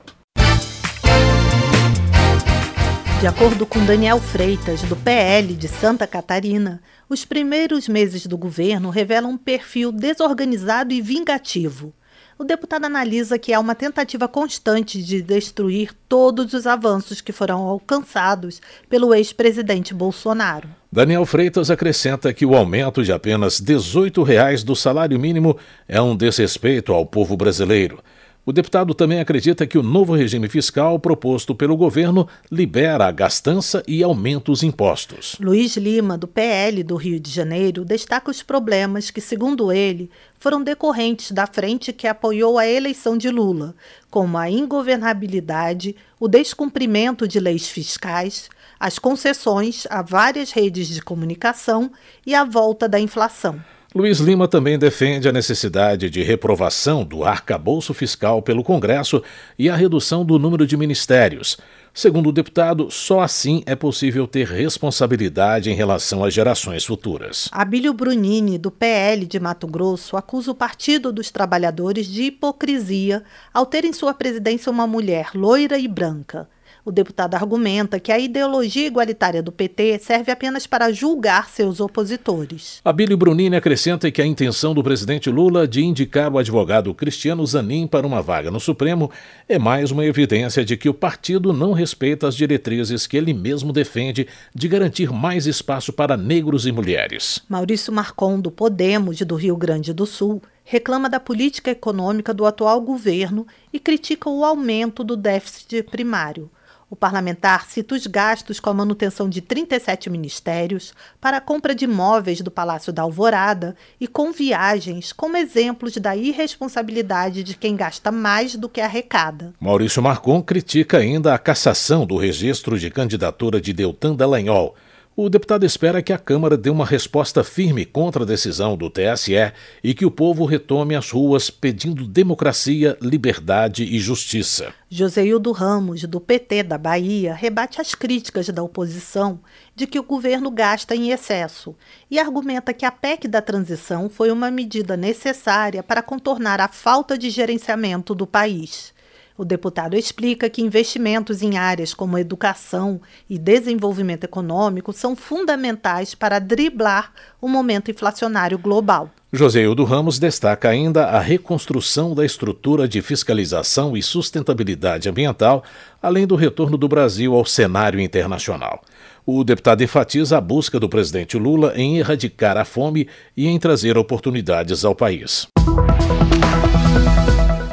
De 3.22 3.26
acordo 3.26 3.66
com 3.66 3.86
Daniel 3.86 4.20
Freitas, 4.20 4.82
do 4.82 4.98
PL 4.98 5.54
de 5.54 5.70
Santa 5.70 6.06
Catarina, 6.06 6.82
os 7.08 7.24
primeiros 7.24 7.88
meses 7.88 8.26
do 8.26 8.38
governo 8.38 8.90
revelam 8.90 9.32
um 9.32 9.38
perfil 9.38 9.90
desorganizado 9.90 10.94
e 10.94 11.00
vingativo. 11.00 11.94
O 12.38 12.44
deputado 12.44 12.84
analisa 12.84 13.40
que 13.40 13.54
há 13.54 13.60
uma 13.62 13.74
tentativa 13.74 14.28
constante 14.28 15.02
de 15.02 15.22
destruir 15.22 15.92
todos 16.10 16.52
os 16.52 16.68
avanços 16.68 17.22
que 17.22 17.32
foram 17.32 17.62
alcançados 17.62 18.62
pelo 18.90 19.14
ex-presidente 19.14 19.94
Bolsonaro. 19.94 20.68
Daniel 20.92 21.26
Freitas 21.26 21.72
acrescenta 21.72 22.34
que 22.34 22.46
o 22.46 22.54
aumento 22.54 23.02
de 23.02 23.14
apenas 23.14 23.62
18 23.62 24.22
reais 24.24 24.62
do 24.62 24.76
salário 24.76 25.18
mínimo 25.18 25.58
é 25.88 26.02
um 26.02 26.18
desrespeito 26.18 26.92
ao 26.92 27.06
povo 27.06 27.38
brasileiro. 27.38 28.04
O 28.46 28.52
deputado 28.52 28.94
também 28.94 29.22
acredita 29.22 29.66
que 29.66 29.78
o 29.78 29.84
novo 29.84 30.14
regime 30.14 30.50
fiscal 30.50 31.00
proposto 31.00 31.56
pelo 31.56 31.78
governo 31.78 32.28
libera 32.52 33.08
a 33.08 33.12
gastança 33.12 33.82
e 33.88 34.04
aumenta 34.04 34.52
os 34.52 34.64
impostos. 34.64 35.38
Luiz 35.40 35.78
Lima, 35.78 36.18
do 36.18 36.28
PL 36.28 36.84
do 36.84 36.98
Rio 36.98 37.22
de 37.22 37.32
Janeiro, 37.32 37.86
destaca 37.86 38.30
os 38.30 38.44
problemas 38.44 39.10
que, 39.10 39.22
segundo 39.22 39.72
ele, 39.72 40.12
foram 40.38 40.62
decorrentes 40.62 41.32
da 41.32 41.48
frente 41.48 41.94
que 41.94 42.06
apoiou 42.06 42.60
a 42.60 42.68
eleição 42.68 43.18
de 43.18 43.30
Lula, 43.30 43.74
como 44.12 44.38
a 44.38 44.50
ingovernabilidade, 44.50 45.96
o 46.20 46.28
descumprimento 46.28 47.26
de 47.26 47.40
leis 47.40 47.70
fiscais, 47.70 48.50
as 48.78 49.00
concessões 49.00 49.88
a 49.90 50.02
várias 50.02 50.52
redes 50.52 50.90
de 50.90 51.02
comunicação 51.02 51.90
e 52.26 52.36
a 52.36 52.44
volta 52.44 52.90
da 52.90 53.00
inflação. 53.00 53.62
Luiz 53.96 54.20
Lima 54.20 54.48
também 54.48 54.80
defende 54.80 55.30
a 55.30 55.32
necessidade 55.32 56.10
de 56.10 56.24
reprovação 56.24 57.04
do 57.04 57.24
arcabouço 57.24 57.94
fiscal 57.94 58.42
pelo 58.42 58.64
Congresso 58.64 59.22
e 59.58 59.70
a 59.70 59.76
redução 59.76 60.26
do 60.26 60.40
número 60.40 60.66
de 60.66 60.76
ministérios. 60.76 61.60
Segundo 61.94 62.30
o 62.30 62.32
deputado, 62.32 62.90
só 62.90 63.20
assim 63.20 63.62
é 63.68 63.76
possível 63.76 64.26
ter 64.26 64.48
responsabilidade 64.48 65.70
em 65.70 65.76
relação 65.76 66.24
às 66.24 66.34
gerações 66.34 66.84
futuras. 66.84 67.48
Abílio 67.52 67.94
Brunini, 67.94 68.58
do 68.58 68.72
PL 68.72 69.28
de 69.28 69.40
Mato 69.40 69.68
Grosso, 69.68 70.18
acusa 70.18 70.50
o 70.50 70.56
Partido 70.56 71.14
dos 71.14 71.30
Trabalhadores 71.30 72.08
de 72.08 72.24
hipocrisia 72.24 73.24
ao 73.54 73.68
ter 73.68 73.86
em 73.86 73.94
sua 73.94 74.16
presidência 74.16 74.72
uma 74.72 74.88
mulher 74.88 75.30
loira 75.36 75.78
e 75.78 75.88
branca. 75.88 76.50
O 76.86 76.92
deputado 76.92 77.36
argumenta 77.36 77.98
que 77.98 78.12
a 78.12 78.20
ideologia 78.20 78.86
igualitária 78.88 79.42
do 79.42 79.54
PT 79.54 80.00
serve 80.00 80.34
apenas 80.34 80.68
para 80.68 80.92
julgar 80.92 81.48
seus 81.48 81.80
opositores. 81.80 82.82
Abílio 82.84 83.16
Brunini 83.16 83.56
acrescenta 83.56 84.12
que 84.12 84.22
a 84.22 84.26
intenção 84.26 84.74
do 84.74 84.84
presidente 84.84 85.30
Lula 85.30 85.66
de 85.66 85.82
indicar 85.82 86.30
o 86.30 86.38
advogado 86.38 86.94
Cristiano 86.94 87.46
Zanin 87.46 87.88
para 87.88 88.06
uma 88.06 88.22
vaga 88.22 88.52
no 88.52 88.60
Supremo 88.60 89.10
é 89.48 89.58
mais 89.58 89.92
uma 89.92 90.04
evidência 90.04 90.66
de 90.66 90.76
que 90.76 90.90
o 90.90 90.94
partido 90.94 91.54
não 91.54 91.72
respeita 91.72 92.28
as 92.28 92.36
diretrizes 92.36 93.08
que 93.08 93.16
ele 93.16 93.34
mesmo 93.34 93.72
defende 93.72 94.28
de 94.54 94.68
garantir 94.68 95.10
mais 95.10 95.48
espaço 95.48 95.94
para 95.94 96.18
negros 96.18 96.68
e 96.68 96.72
mulheres. 96.74 97.42
Maurício 97.48 97.94
Marcon, 97.94 98.42
do 98.42 98.52
Podemos 98.52 99.22
do 99.22 99.36
Rio 99.36 99.56
Grande 99.56 99.94
do 99.94 100.06
Sul, 100.06 100.42
reclama 100.66 101.10
da 101.10 101.20
política 101.20 101.72
econômica 101.72 102.34
do 102.34 102.46
atual 102.46 102.82
governo 102.82 103.48
e 103.72 103.80
critica 103.80 104.30
o 104.30 104.44
aumento 104.44 105.02
do 105.02 105.16
déficit 105.16 105.84
primário. 105.84 106.52
O 106.90 106.96
parlamentar 106.96 107.66
cita 107.68 107.96
os 107.96 108.06
gastos 108.06 108.60
com 108.60 108.70
a 108.70 108.74
manutenção 108.74 109.28
de 109.28 109.42
37 109.42 110.10
ministérios, 110.10 110.94
para 111.20 111.38
a 111.38 111.42
compra 111.42 111.74
de 111.74 111.88
móveis 111.88 112.42
do 112.42 112.52
Palácio 112.52 112.94
da 112.94 113.02
Alvorada 113.02 113.76
e 114.00 114.08
com 114.08 114.32
viagens 114.32 115.12
como 115.12 115.38
exemplos 115.38 115.98
da 115.98 116.16
irresponsabilidade 116.16 117.44
de 117.44 117.56
quem 117.56 117.76
gasta 117.76 118.12
mais 118.12 118.56
do 118.56 118.70
que 118.70 118.82
arrecada. 118.82 119.54
Maurício 119.60 120.02
Marcon 120.02 120.42
critica 120.42 120.98
ainda 120.98 121.34
a 121.34 121.40
cassação 121.40 122.06
do 122.06 122.18
registro 122.18 122.80
de 122.80 122.90
candidatura 122.90 123.60
de 123.60 123.74
Deltan 123.74 124.16
Dallagnol 124.16 124.76
o 125.16 125.30
deputado 125.30 125.64
espera 125.64 126.02
que 126.02 126.12
a 126.12 126.18
Câmara 126.18 126.58
dê 126.58 126.72
uma 126.72 126.86
resposta 126.86 127.44
firme 127.44 127.86
contra 127.86 128.24
a 128.24 128.26
decisão 128.26 128.76
do 128.76 128.90
TSE 128.90 129.54
e 129.84 129.94
que 129.94 130.06
o 130.06 130.12
povo 130.12 130.44
retome 130.46 130.96
as 130.96 131.12
ruas 131.12 131.52
pedindo 131.52 132.08
democracia, 132.08 132.98
liberdade 133.00 133.84
e 133.84 134.00
justiça. 134.00 134.74
Joseildo 134.90 135.52
Ramos, 135.52 136.04
do 136.04 136.20
PT 136.20 136.64
da 136.64 136.78
Bahia, 136.78 137.34
rebate 137.34 137.80
as 137.80 137.94
críticas 137.94 138.50
da 138.50 138.64
oposição 138.64 139.40
de 139.76 139.86
que 139.86 140.00
o 140.00 140.04
governo 140.04 140.50
gasta 140.50 140.96
em 140.96 141.12
excesso 141.12 141.76
e 142.10 142.20
argumenta 142.20 142.74
que 142.74 142.86
a 142.86 142.92
PEC 142.92 143.28
da 143.28 143.42
transição 143.42 144.10
foi 144.10 144.32
uma 144.32 144.50
medida 144.50 144.98
necessária 144.98 145.84
para 145.84 146.02
contornar 146.02 146.60
a 146.60 146.68
falta 146.68 147.18
de 147.18 147.30
gerenciamento 147.30 148.16
do 148.16 148.26
país. 148.26 148.93
O 149.36 149.44
deputado 149.44 149.96
explica 149.96 150.50
que 150.50 150.62
investimentos 150.62 151.42
em 151.42 151.58
áreas 151.58 151.94
como 151.94 152.20
educação 152.20 153.02
e 153.28 153.40
desenvolvimento 153.40 154.26
econômico 154.26 154.94
são 154.94 155.16
fundamentais 155.16 156.14
para 156.14 156.38
driblar 156.38 157.12
o 157.42 157.48
momento 157.48 157.90
inflacionário 157.90 158.60
global. 158.60 159.10
Joséildo 159.32 159.84
Ramos 159.84 160.20
destaca 160.20 160.70
ainda 160.70 161.06
a 161.06 161.20
reconstrução 161.20 162.14
da 162.14 162.24
estrutura 162.24 162.88
de 162.88 163.02
fiscalização 163.02 163.98
e 163.98 164.04
sustentabilidade 164.04 165.10
ambiental, 165.10 165.64
além 166.00 166.28
do 166.28 166.36
retorno 166.36 166.78
do 166.78 166.88
Brasil 166.88 167.34
ao 167.34 167.44
cenário 167.44 168.00
internacional. 168.00 168.84
O 169.26 169.44
deputado 169.44 169.82
enfatiza 169.82 170.38
a 170.38 170.42
busca 170.42 170.80
do 170.80 170.88
presidente 170.88 171.36
Lula 171.40 171.74
em 171.76 171.98
erradicar 171.98 172.58
a 172.58 172.66
fome 172.66 173.08
e 173.36 173.48
em 173.48 173.58
trazer 173.58 173.98
oportunidades 173.98 174.86
ao 174.86 174.94
país. 174.94 175.48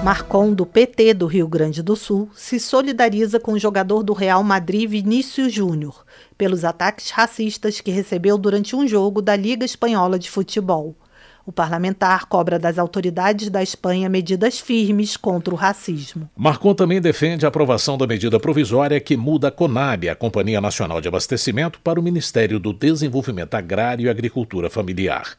Marcon, 0.02 0.54
do 0.54 0.64
PT 0.64 1.12
do 1.12 1.26
Rio 1.26 1.47
Grande 1.47 1.83
do 1.83 1.95
Sul, 1.95 2.30
se 2.35 2.59
solidariza 2.59 3.38
com 3.38 3.52
o 3.52 3.59
jogador 3.59 4.02
do 4.02 4.14
Real 4.14 4.42
Madrid 4.42 4.88
Vinícius 4.88 5.52
Júnior 5.52 6.07
pelos 6.38 6.64
ataques 6.64 7.11
racistas 7.11 7.83
que 7.83 7.90
recebeu 7.90 8.38
durante 8.38 8.75
um 8.75 8.88
jogo 8.88 9.21
da 9.21 9.37
Liga 9.37 9.62
Espanhola 9.62 10.19
de 10.19 10.30
Futebol. 10.30 10.97
O 11.45 11.52
parlamentar 11.52 12.26
cobra 12.26 12.59
das 12.59 12.78
autoridades 12.78 13.50
da 13.50 13.62
Espanha 13.62 14.09
medidas 14.09 14.59
firmes 14.59 15.19
contra 15.19 15.52
o 15.52 15.57
racismo. 15.57 16.30
Marcon 16.35 16.75
também 16.75 17.00
defende 17.00 17.45
a 17.45 17.49
aprovação 17.49 17.99
da 17.99 18.07
medida 18.07 18.40
provisória 18.40 19.00
que 19.00 19.16
muda 19.16 19.49
a 19.49 19.50
CONAB, 19.50 20.09
a 20.09 20.14
Companhia 20.14 20.61
Nacional 20.61 21.00
de 21.00 21.09
Abastecimento, 21.09 21.78
para 21.80 22.00
o 22.00 22.02
Ministério 22.02 22.59
do 22.59 22.73
Desenvolvimento 22.73 23.54
Agrário 23.54 24.07
e 24.07 24.09
Agricultura 24.09 24.71
Familiar. 24.71 25.37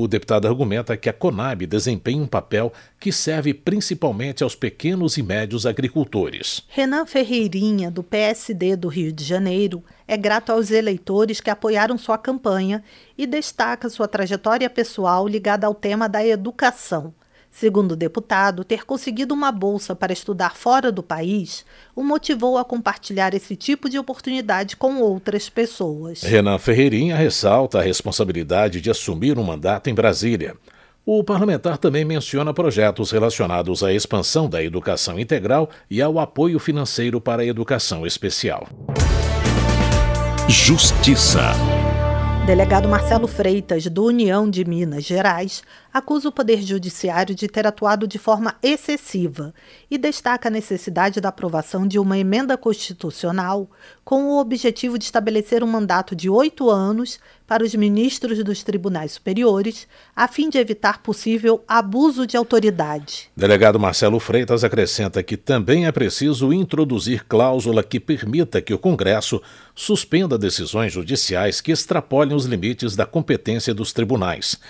O 0.00 0.06
deputado 0.06 0.46
argumenta 0.46 0.96
que 0.96 1.08
a 1.08 1.12
Conab 1.12 1.66
desempenha 1.66 2.22
um 2.22 2.26
papel 2.28 2.72
que 3.00 3.10
serve 3.10 3.52
principalmente 3.52 4.44
aos 4.44 4.54
pequenos 4.54 5.18
e 5.18 5.24
médios 5.24 5.66
agricultores. 5.66 6.62
Renan 6.68 7.04
Ferreirinha, 7.04 7.90
do 7.90 8.04
PSD 8.04 8.76
do 8.76 8.86
Rio 8.86 9.12
de 9.12 9.24
Janeiro, 9.24 9.82
é 10.06 10.16
grato 10.16 10.52
aos 10.52 10.70
eleitores 10.70 11.40
que 11.40 11.50
apoiaram 11.50 11.98
sua 11.98 12.16
campanha 12.16 12.80
e 13.18 13.26
destaca 13.26 13.88
sua 13.88 14.06
trajetória 14.06 14.70
pessoal 14.70 15.26
ligada 15.26 15.66
ao 15.66 15.74
tema 15.74 16.08
da 16.08 16.24
educação. 16.24 17.12
Segundo 17.58 17.92
o 17.92 17.96
deputado, 17.96 18.62
ter 18.62 18.86
conseguido 18.86 19.34
uma 19.34 19.50
bolsa 19.50 19.92
para 19.92 20.12
estudar 20.12 20.54
fora 20.54 20.92
do 20.92 21.02
país 21.02 21.66
o 21.96 22.04
motivou 22.04 22.56
a 22.56 22.64
compartilhar 22.64 23.34
esse 23.34 23.56
tipo 23.56 23.90
de 23.90 23.98
oportunidade 23.98 24.76
com 24.76 25.00
outras 25.00 25.48
pessoas. 25.48 26.22
Renan 26.22 26.56
Ferreirinha 26.58 27.16
ressalta 27.16 27.80
a 27.80 27.82
responsabilidade 27.82 28.80
de 28.80 28.88
assumir 28.88 29.36
um 29.36 29.42
mandato 29.42 29.90
em 29.90 29.94
Brasília. 29.94 30.54
O 31.04 31.24
parlamentar 31.24 31.78
também 31.78 32.04
menciona 32.04 32.54
projetos 32.54 33.10
relacionados 33.10 33.82
à 33.82 33.92
expansão 33.92 34.48
da 34.48 34.62
educação 34.62 35.18
integral 35.18 35.68
e 35.90 36.00
ao 36.00 36.20
apoio 36.20 36.60
financeiro 36.60 37.20
para 37.20 37.42
a 37.42 37.46
educação 37.46 38.06
especial. 38.06 38.68
Justiça. 40.48 41.54
Delegado 42.48 42.88
Marcelo 42.88 43.28
Freitas, 43.28 43.84
do 43.88 44.06
União 44.06 44.48
de 44.48 44.64
Minas 44.64 45.04
Gerais, 45.04 45.62
acusa 45.92 46.30
o 46.30 46.32
Poder 46.32 46.62
Judiciário 46.62 47.34
de 47.34 47.46
ter 47.46 47.66
atuado 47.66 48.08
de 48.08 48.18
forma 48.18 48.54
excessiva 48.62 49.52
e 49.90 49.98
destaca 49.98 50.48
a 50.48 50.50
necessidade 50.50 51.20
da 51.20 51.28
aprovação 51.28 51.86
de 51.86 51.98
uma 51.98 52.16
emenda 52.16 52.56
constitucional 52.56 53.68
com 54.02 54.30
o 54.30 54.40
objetivo 54.40 54.98
de 54.98 55.04
estabelecer 55.04 55.62
um 55.62 55.66
mandato 55.66 56.16
de 56.16 56.30
oito 56.30 56.70
anos 56.70 57.20
para 57.48 57.64
os 57.64 57.74
ministros 57.74 58.44
dos 58.44 58.62
tribunais 58.62 59.12
superiores, 59.12 59.88
a 60.14 60.28
fim 60.28 60.50
de 60.50 60.58
evitar 60.58 61.02
possível 61.02 61.64
abuso 61.66 62.26
de 62.26 62.36
autoridade. 62.36 63.30
Delegado 63.34 63.80
Marcelo 63.80 64.20
Freitas 64.20 64.62
acrescenta 64.62 65.22
que 65.22 65.38
também 65.38 65.86
é 65.86 65.92
preciso 65.92 66.52
introduzir 66.52 67.24
cláusula 67.24 67.82
que 67.82 67.98
permita 67.98 68.60
que 68.60 68.74
o 68.74 68.78
Congresso 68.78 69.40
suspenda 69.74 70.36
decisões 70.36 70.92
judiciais 70.92 71.62
que 71.62 71.72
extrapolem 71.72 72.36
os 72.36 72.44
limites 72.44 72.94
da 72.94 73.06
competência 73.06 73.72
dos 73.72 73.94
tribunais 73.94 74.60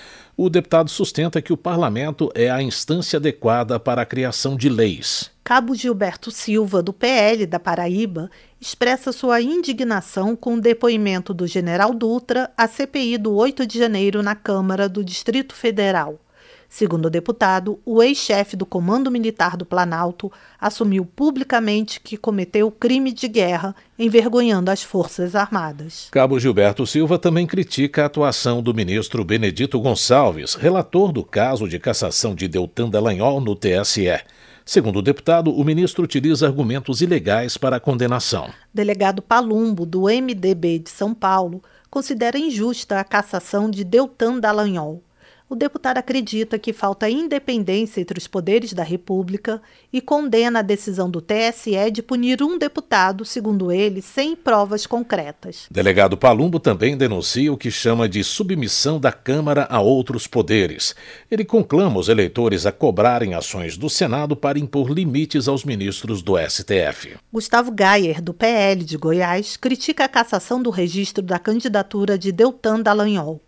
o 0.41 0.49
deputado 0.49 0.89
sustenta 0.89 1.43
que 1.43 1.53
o 1.53 1.57
parlamento 1.57 2.31
é 2.33 2.49
a 2.49 2.63
instância 2.63 3.17
adequada 3.17 3.81
para 3.81 4.03
a 4.03 4.07
criação 4.07 4.57
de 4.57 4.69
leis. 4.69 5.33
Cabo 5.43 5.75
Gilberto 5.75 6.31
Silva, 6.31 6.81
do 6.81 6.93
PL 6.93 7.45
da 7.45 7.59
Paraíba, 7.59 8.31
expressa 8.61 9.11
sua 9.11 9.41
indignação 9.41 10.37
com 10.37 10.55
o 10.55 10.61
depoimento 10.61 11.35
do 11.35 11.45
general 11.45 11.93
Dutra 11.93 12.53
à 12.57 12.69
CPI 12.69 13.19
do 13.19 13.35
8 13.35 13.67
de 13.67 13.81
janeiro 13.81 14.23
na 14.23 14.37
Câmara 14.37 14.89
do 14.89 15.03
Distrito 15.03 15.57
Federal. 15.57 16.21
Segundo 16.69 17.07
o 17.07 17.11
deputado, 17.11 17.81
o 17.85 18.03
ex-chefe 18.03 18.55
do 18.55 18.67
Comando 18.67 19.11
Militar 19.11 19.57
do 19.57 19.65
Planalto 19.65 20.31
assumiu 20.61 21.05
publicamente 21.05 21.99
que 21.99 22.17
cometeu 22.17 22.71
crime 22.71 23.11
de 23.11 23.27
guerra, 23.27 23.75
envergonhando 23.99 24.71
as 24.71 24.83
Forças 24.83 25.35
Armadas. 25.35 26.09
Cabo 26.11 26.39
Gilberto 26.39 26.87
Silva 26.87 27.19
também 27.19 27.47
critica 27.47 28.03
a 28.03 28.07
atuação 28.07 28.63
do 28.63 28.75
ministro 28.75 29.25
Benedito 29.25 29.81
Gonçalves, 29.81 30.55
relator 30.55 31.11
do 31.11 31.25
caso 31.25 31.67
de 31.67 31.79
cassação 31.79 32.35
de 32.35 32.47
Deltan 32.47 32.91
Dallagnol 32.91 33.41
no 33.41 33.57
TSE. 33.57 34.21
Segundo 34.65 34.99
o 34.99 35.03
deputado, 35.03 35.51
o 35.51 35.65
ministro 35.65 36.05
utiliza 36.05 36.47
argumentos 36.47 37.01
ilegais 37.01 37.57
para 37.57 37.77
a 37.77 37.81
condenação. 37.81 38.51
Delegado 38.73 39.23
Palumbo, 39.23 39.87
do 39.87 40.03
MDB 40.03 40.81
de 40.81 40.91
São 40.91 41.15
Paulo, 41.15 41.63
considera 41.89 42.39
injusta 42.39 43.01
a 43.01 43.05
cassação 43.05 43.71
de 43.71 43.83
Deltan 43.83 44.39
Dallagnol 44.39 45.03
o 45.49 45.57
deputado 45.57 45.99
acredita 45.99 46.59
que 46.59 46.73
falta 46.73 47.09
independência 47.09 48.01
entre 48.01 48.19
os 48.19 48.27
poderes 48.27 48.73
da 48.73 48.83
República 48.83 49.63
e 49.91 50.01
condena 50.01 50.59
a 50.59 50.63
decisão 50.63 51.11
do 51.11 51.23
TSE 51.23 51.91
de 51.91 52.03
punir 52.03 52.43
um 52.43 52.59
deputado, 52.59 53.25
segundo 53.25 53.73
ele, 53.73 54.03
sem 54.03 54.37
provas 54.37 54.87
concretas. 54.87 55.67
Delegado 55.71 56.19
Palumbo 56.19 56.61
também 56.61 56.97
denuncia 56.97 57.53
o 57.53 57.57
que 57.57 57.71
chama 57.71 58.09
de 58.09 58.23
submissão 58.23 59.01
da 59.01 59.11
Câmara 59.11 59.67
a 59.71 59.81
outros 59.81 60.27
poderes. 60.27 60.95
Ele 61.31 61.45
conclama 61.45 61.99
os 61.99 62.09
eleitores 62.09 62.67
a 62.67 62.73
cobrarem 62.73 63.33
ações 63.35 63.79
do 63.79 63.89
Senado 63.89 64.37
para 64.37 64.59
impor 64.59 64.91
limites 64.91 65.49
aos 65.49 65.65
ministros 65.65 66.21
do 66.21 66.35
STF. 66.39 67.17
Gustavo 67.33 67.71
Gayer, 67.73 68.21
do 68.21 68.35
PL 68.35 68.85
de 68.85 68.99
Goiás, 68.99 69.57
critica 69.57 70.05
a 70.05 70.09
cassação 70.09 70.63
do 70.63 70.71
registro 70.71 71.23
da 71.23 71.39
candidatura 71.39 72.19
de 72.19 72.31
Deltan 72.33 72.81
Dallagnol. 72.81 73.41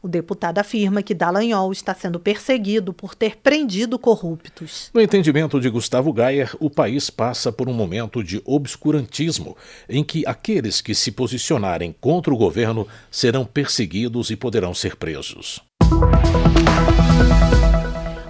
O 0.00 0.06
deputado 0.06 0.58
afirma 0.58 1.02
que 1.02 1.12
Dallagnol 1.12 1.72
está 1.72 1.92
sendo 1.92 2.20
perseguido 2.20 2.92
por 2.92 3.16
ter 3.16 3.36
prendido 3.38 3.98
corruptos. 3.98 4.90
No 4.94 5.00
entendimento 5.00 5.60
de 5.60 5.68
Gustavo 5.68 6.12
Gayer, 6.12 6.54
o 6.60 6.70
país 6.70 7.10
passa 7.10 7.50
por 7.50 7.68
um 7.68 7.72
momento 7.72 8.22
de 8.22 8.40
obscurantismo, 8.44 9.56
em 9.88 10.04
que 10.04 10.24
aqueles 10.24 10.80
que 10.80 10.94
se 10.94 11.10
posicionarem 11.10 11.92
contra 12.00 12.32
o 12.32 12.36
governo 12.36 12.86
serão 13.10 13.44
perseguidos 13.44 14.30
e 14.30 14.36
poderão 14.36 14.72
ser 14.72 14.94
presos. 14.94 15.60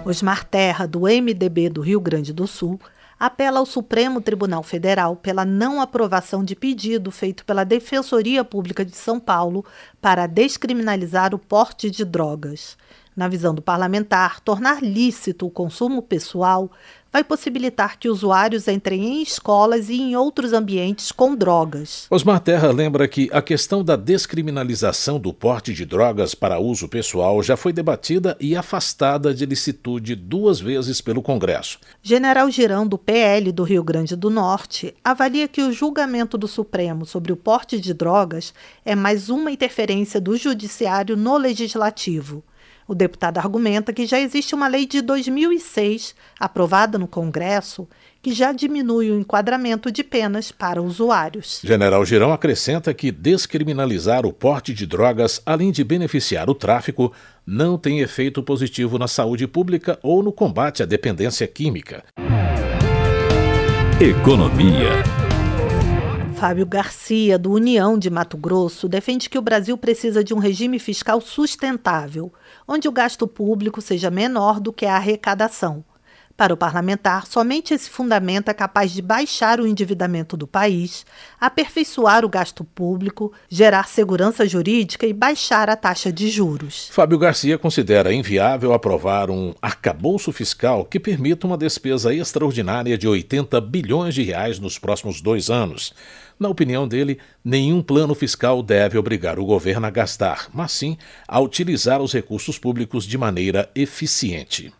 Osmar 0.03 0.43
Terra, 0.45 0.87
do 0.87 1.01
MDB 1.01 1.69
do 1.69 1.81
Rio 1.81 1.99
Grande 1.99 2.33
do 2.33 2.47
Sul, 2.47 2.79
apela 3.19 3.59
ao 3.59 3.65
Supremo 3.65 4.21
Tribunal 4.21 4.63
Federal 4.63 5.15
pela 5.15 5.43
não 5.43 5.81
aprovação 5.81 6.43
de 6.43 6.55
pedido 6.55 7.11
feito 7.11 7.43
pela 7.43 7.63
Defensoria 7.65 8.43
Pública 8.43 8.85
de 8.85 8.95
São 8.95 9.19
Paulo 9.19 9.65
para 10.01 10.25
descriminalizar 10.25 11.35
o 11.35 11.39
porte 11.39 11.91
de 11.91 12.05
drogas. 12.05 12.77
Na 13.15 13.27
visão 13.27 13.53
do 13.53 13.61
parlamentar, 13.61 14.39
tornar 14.39 14.81
lícito 14.81 15.45
o 15.45 15.49
consumo 15.49 16.01
pessoal 16.01 16.71
vai 17.11 17.23
possibilitar 17.23 17.97
que 17.97 18.07
usuários 18.07 18.67
entrem 18.67 19.03
em 19.03 19.21
escolas 19.23 19.89
e 19.89 19.95
em 19.95 20.15
outros 20.15 20.53
ambientes 20.53 21.11
com 21.11 21.35
drogas. 21.35 22.05
Osmar 22.09 22.39
Terra 22.39 22.71
lembra 22.71 23.07
que 23.07 23.29
a 23.33 23.41
questão 23.41 23.83
da 23.83 23.95
descriminalização 23.95 25.19
do 25.19 25.33
porte 25.33 25.73
de 25.73 25.85
drogas 25.85 26.35
para 26.35 26.59
uso 26.59 26.87
pessoal 26.87 27.41
já 27.41 27.57
foi 27.57 27.73
debatida 27.73 28.37
e 28.39 28.55
afastada 28.55 29.33
de 29.33 29.45
licitude 29.45 30.15
duas 30.15 30.59
vezes 30.59 31.01
pelo 31.01 31.21
Congresso. 31.21 31.79
General 32.01 32.49
Girão, 32.51 32.87
do 32.87 32.97
PL 32.97 33.51
do 33.51 33.63
Rio 33.63 33.83
Grande 33.83 34.15
do 34.15 34.29
Norte, 34.29 34.93
avalia 35.03 35.47
que 35.47 35.63
o 35.63 35.71
julgamento 35.71 36.37
do 36.37 36.47
Supremo 36.47 37.05
sobre 37.05 37.33
o 37.33 37.37
porte 37.37 37.79
de 37.79 37.93
drogas 37.93 38.53
é 38.85 38.95
mais 38.95 39.29
uma 39.29 39.51
interferência 39.51 40.21
do 40.21 40.37
Judiciário 40.37 41.17
no 41.17 41.37
Legislativo. 41.37 42.43
O 42.89 42.95
deputado 42.95 43.37
argumenta 43.37 43.93
que 43.93 44.07
já 44.07 44.19
existe 44.19 44.55
uma 44.55 44.67
lei 44.67 44.87
de 44.87 44.99
2006, 45.03 46.15
aprovada 46.39 46.97
no 46.97 47.07
Congresso, 47.07 47.87
que 48.19 48.33
já 48.33 48.51
diminui 48.51 49.11
o 49.11 49.19
enquadramento 49.19 49.91
de 49.91 50.03
penas 50.03 50.51
para 50.51 50.81
usuários. 50.81 51.61
General 51.63 52.03
Girão 52.03 52.33
acrescenta 52.33 52.91
que 52.91 53.11
descriminalizar 53.11 54.25
o 54.25 54.33
porte 54.33 54.73
de 54.73 54.87
drogas, 54.87 55.39
além 55.45 55.71
de 55.71 55.83
beneficiar 55.83 56.49
o 56.49 56.55
tráfico, 56.55 57.13
não 57.45 57.77
tem 57.77 57.99
efeito 57.99 58.41
positivo 58.41 58.97
na 58.97 59.07
saúde 59.07 59.45
pública 59.45 59.99
ou 60.01 60.23
no 60.23 60.33
combate 60.33 60.81
à 60.81 60.85
dependência 60.87 61.45
química. 61.45 62.03
Economia. 64.01 65.18
Fábio 66.39 66.65
Garcia, 66.65 67.37
do 67.37 67.51
União 67.51 67.99
de 67.99 68.09
Mato 68.09 68.37
Grosso, 68.37 68.87
defende 68.87 69.29
que 69.29 69.37
o 69.37 69.41
Brasil 69.41 69.77
precisa 69.77 70.23
de 70.23 70.33
um 70.33 70.37
regime 70.37 70.79
fiscal 70.79 71.19
sustentável, 71.19 72.31
onde 72.65 72.87
o 72.87 72.93
gasto 72.93 73.27
público 73.27 73.81
seja 73.81 74.09
menor 74.09 74.61
do 74.61 74.71
que 74.71 74.85
a 74.85 74.95
arrecadação. 74.95 75.83
Para 76.39 76.53
o 76.53 76.57
parlamentar, 76.57 77.27
somente 77.27 77.73
esse 77.73 77.89
fundamento 77.89 78.47
é 78.47 78.53
capaz 78.53 78.93
de 78.93 79.01
baixar 79.01 79.59
o 79.59 79.67
endividamento 79.67 80.37
do 80.37 80.47
país, 80.47 81.05
aperfeiçoar 81.37 82.23
o 82.23 82.29
gasto 82.29 82.63
público, 82.63 83.33
gerar 83.49 83.89
segurança 83.89 84.47
jurídica 84.47 85.05
e 85.05 85.11
baixar 85.11 85.69
a 85.69 85.75
taxa 85.75 86.13
de 86.13 86.29
juros. 86.29 86.87
Fábio 86.93 87.17
Garcia 87.17 87.57
considera 87.57 88.13
inviável 88.13 88.71
aprovar 88.71 89.29
um 89.29 89.53
arcabouço 89.61 90.31
fiscal 90.31 90.85
que 90.85 90.97
permita 90.97 91.45
uma 91.45 91.57
despesa 91.57 92.13
extraordinária 92.13 92.97
de 92.97 93.05
80 93.05 93.59
bilhões 93.59 94.15
de 94.15 94.23
reais 94.23 94.59
nos 94.59 94.79
próximos 94.79 95.19
dois 95.19 95.49
anos. 95.49 95.93
Na 96.39 96.47
opinião 96.47 96.87
dele, 96.87 97.19
nenhum 97.43 97.81
plano 97.81 98.15
fiscal 98.15 98.63
deve 98.63 98.97
obrigar 98.97 99.37
o 99.37 99.45
governo 99.45 99.85
a 99.85 99.89
gastar, 99.89 100.47
mas 100.53 100.71
sim 100.71 100.97
a 101.27 101.37
utilizar 101.41 102.01
os 102.01 102.13
recursos 102.13 102.57
públicos 102.57 103.03
de 103.03 103.17
maneira 103.17 103.69
eficiente. 103.75 104.73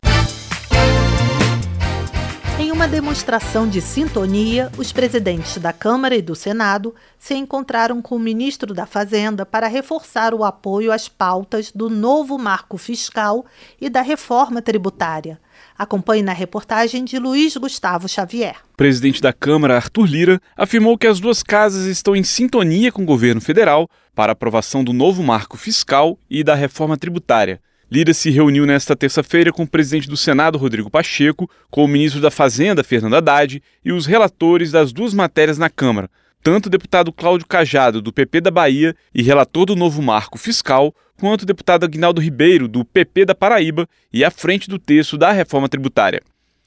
Em 2.58 2.72
uma 2.72 2.88
demonstração 2.88 3.68
de 3.68 3.82
sintonia, 3.82 4.72
os 4.78 4.94
presidentes 4.94 5.58
da 5.58 5.74
Câmara 5.74 6.16
e 6.16 6.22
do 6.22 6.34
Senado 6.34 6.96
se 7.18 7.34
encontraram 7.36 8.02
com 8.02 8.16
o 8.16 8.20
ministro 8.20 8.74
da 8.74 8.86
Fazenda 8.86 9.46
para 9.46 9.68
reforçar 9.68 10.34
o 10.34 10.46
apoio 10.46 10.94
às 10.94 11.10
pautas 11.10 11.74
do 11.74 11.90
novo 11.90 12.38
marco 12.38 12.78
fiscal 12.78 13.46
e 13.82 13.90
da 13.90 14.02
reforma 14.02 14.62
tributária. 14.62 15.42
Acompanhe 15.78 16.24
na 16.24 16.34
reportagem 16.34 17.04
de 17.04 17.20
Luiz 17.20 17.56
Gustavo 17.58 18.08
Xavier. 18.08 18.56
Presidente 18.76 19.22
da 19.22 19.34
Câmara, 19.34 19.76
Arthur 19.76 20.06
Lira, 20.06 20.42
afirmou 20.56 20.98
que 20.98 21.08
as 21.08 21.20
duas 21.20 21.44
casas 21.44 21.86
estão 21.86 22.16
em 22.16 22.24
sintonia 22.24 22.92
com 22.92 23.04
o 23.04 23.06
governo 23.06 23.42
federal 23.42 23.90
para 24.16 24.32
aprovação 24.32 24.84
do 24.84 24.94
novo 24.94 25.24
marco 25.24 25.58
fiscal 25.58 26.18
e 26.30 26.44
da 26.44 26.56
reforma 26.56 26.98
tributária. 26.98 27.62
Lira 27.92 28.14
se 28.14 28.30
reuniu 28.30 28.68
nesta 28.68 28.96
terça-feira 28.96 29.52
com 29.52 29.64
o 29.64 29.68
presidente 29.68 30.08
do 30.08 30.16
Senado, 30.16 30.60
Rodrigo 30.60 30.92
Pacheco, 30.92 31.50
com 31.72 31.84
o 31.84 31.88
ministro 31.88 32.22
da 32.22 32.30
Fazenda, 32.30 32.84
Fernando 32.84 33.16
Haddad, 33.16 33.64
e 33.84 33.92
os 33.92 34.06
relatores 34.06 34.72
das 34.72 34.94
duas 34.94 35.12
matérias 35.12 35.58
na 35.58 35.72
Câmara, 35.72 36.10
tanto 36.44 36.68
o 36.68 36.70
deputado 36.70 37.12
Cláudio 37.12 37.48
Cajado, 37.48 38.02
do 38.02 38.14
PP 38.14 38.42
da 38.42 38.52
Bahia 38.52 38.96
e 39.14 39.22
relator 39.24 39.66
do 39.66 39.76
novo 39.76 40.02
marco 40.02 40.38
fiscal, 40.38 40.94
quanto 41.20 41.44
o 41.44 41.46
deputado 41.46 41.84
Aguinaldo 41.84 42.22
Ribeiro, 42.22 42.68
do 42.68 42.86
PP 42.86 43.26
da 43.26 43.36
Paraíba, 43.36 43.88
e 44.12 44.24
à 44.24 44.32
frente 44.32 44.70
do 44.70 44.80
texto 44.80 45.18
da 45.18 45.32
reforma 45.32 45.68
tributária. 45.68 46.22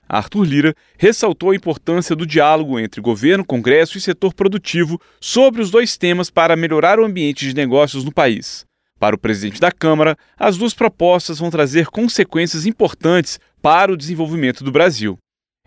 Arthur 0.07 0.45
Lira 0.45 0.75
ressaltou 0.99 1.51
a 1.51 1.57
importância 1.57 2.15
do 2.15 2.27
diálogo 2.27 2.79
entre 2.79 3.01
governo, 3.01 3.45
Congresso 3.45 3.97
e 3.97 4.01
setor 4.01 4.35
produtivo 4.35 5.01
sobre 5.19 5.63
os 5.63 5.71
dois 5.71 5.97
temas 5.97 6.29
para 6.29 6.55
melhorar 6.55 7.01
o 7.01 7.05
ambiente 7.05 7.49
de 7.49 7.55
negócios 7.55 8.05
no 8.05 8.13
país. 8.13 8.67
Para 8.99 9.17
o 9.17 9.19
presidente 9.19 9.59
da 9.59 9.73
Câmara, 9.73 10.17
as 10.39 10.59
duas 10.59 10.75
propostas 10.75 11.39
vão 11.39 11.51
trazer 11.51 11.87
consequências 11.87 12.67
importantes 12.67 13.41
para 13.63 13.91
o 13.91 13.97
desenvolvimento 13.97 14.63
do 14.63 14.71
Brasil. 14.71 15.19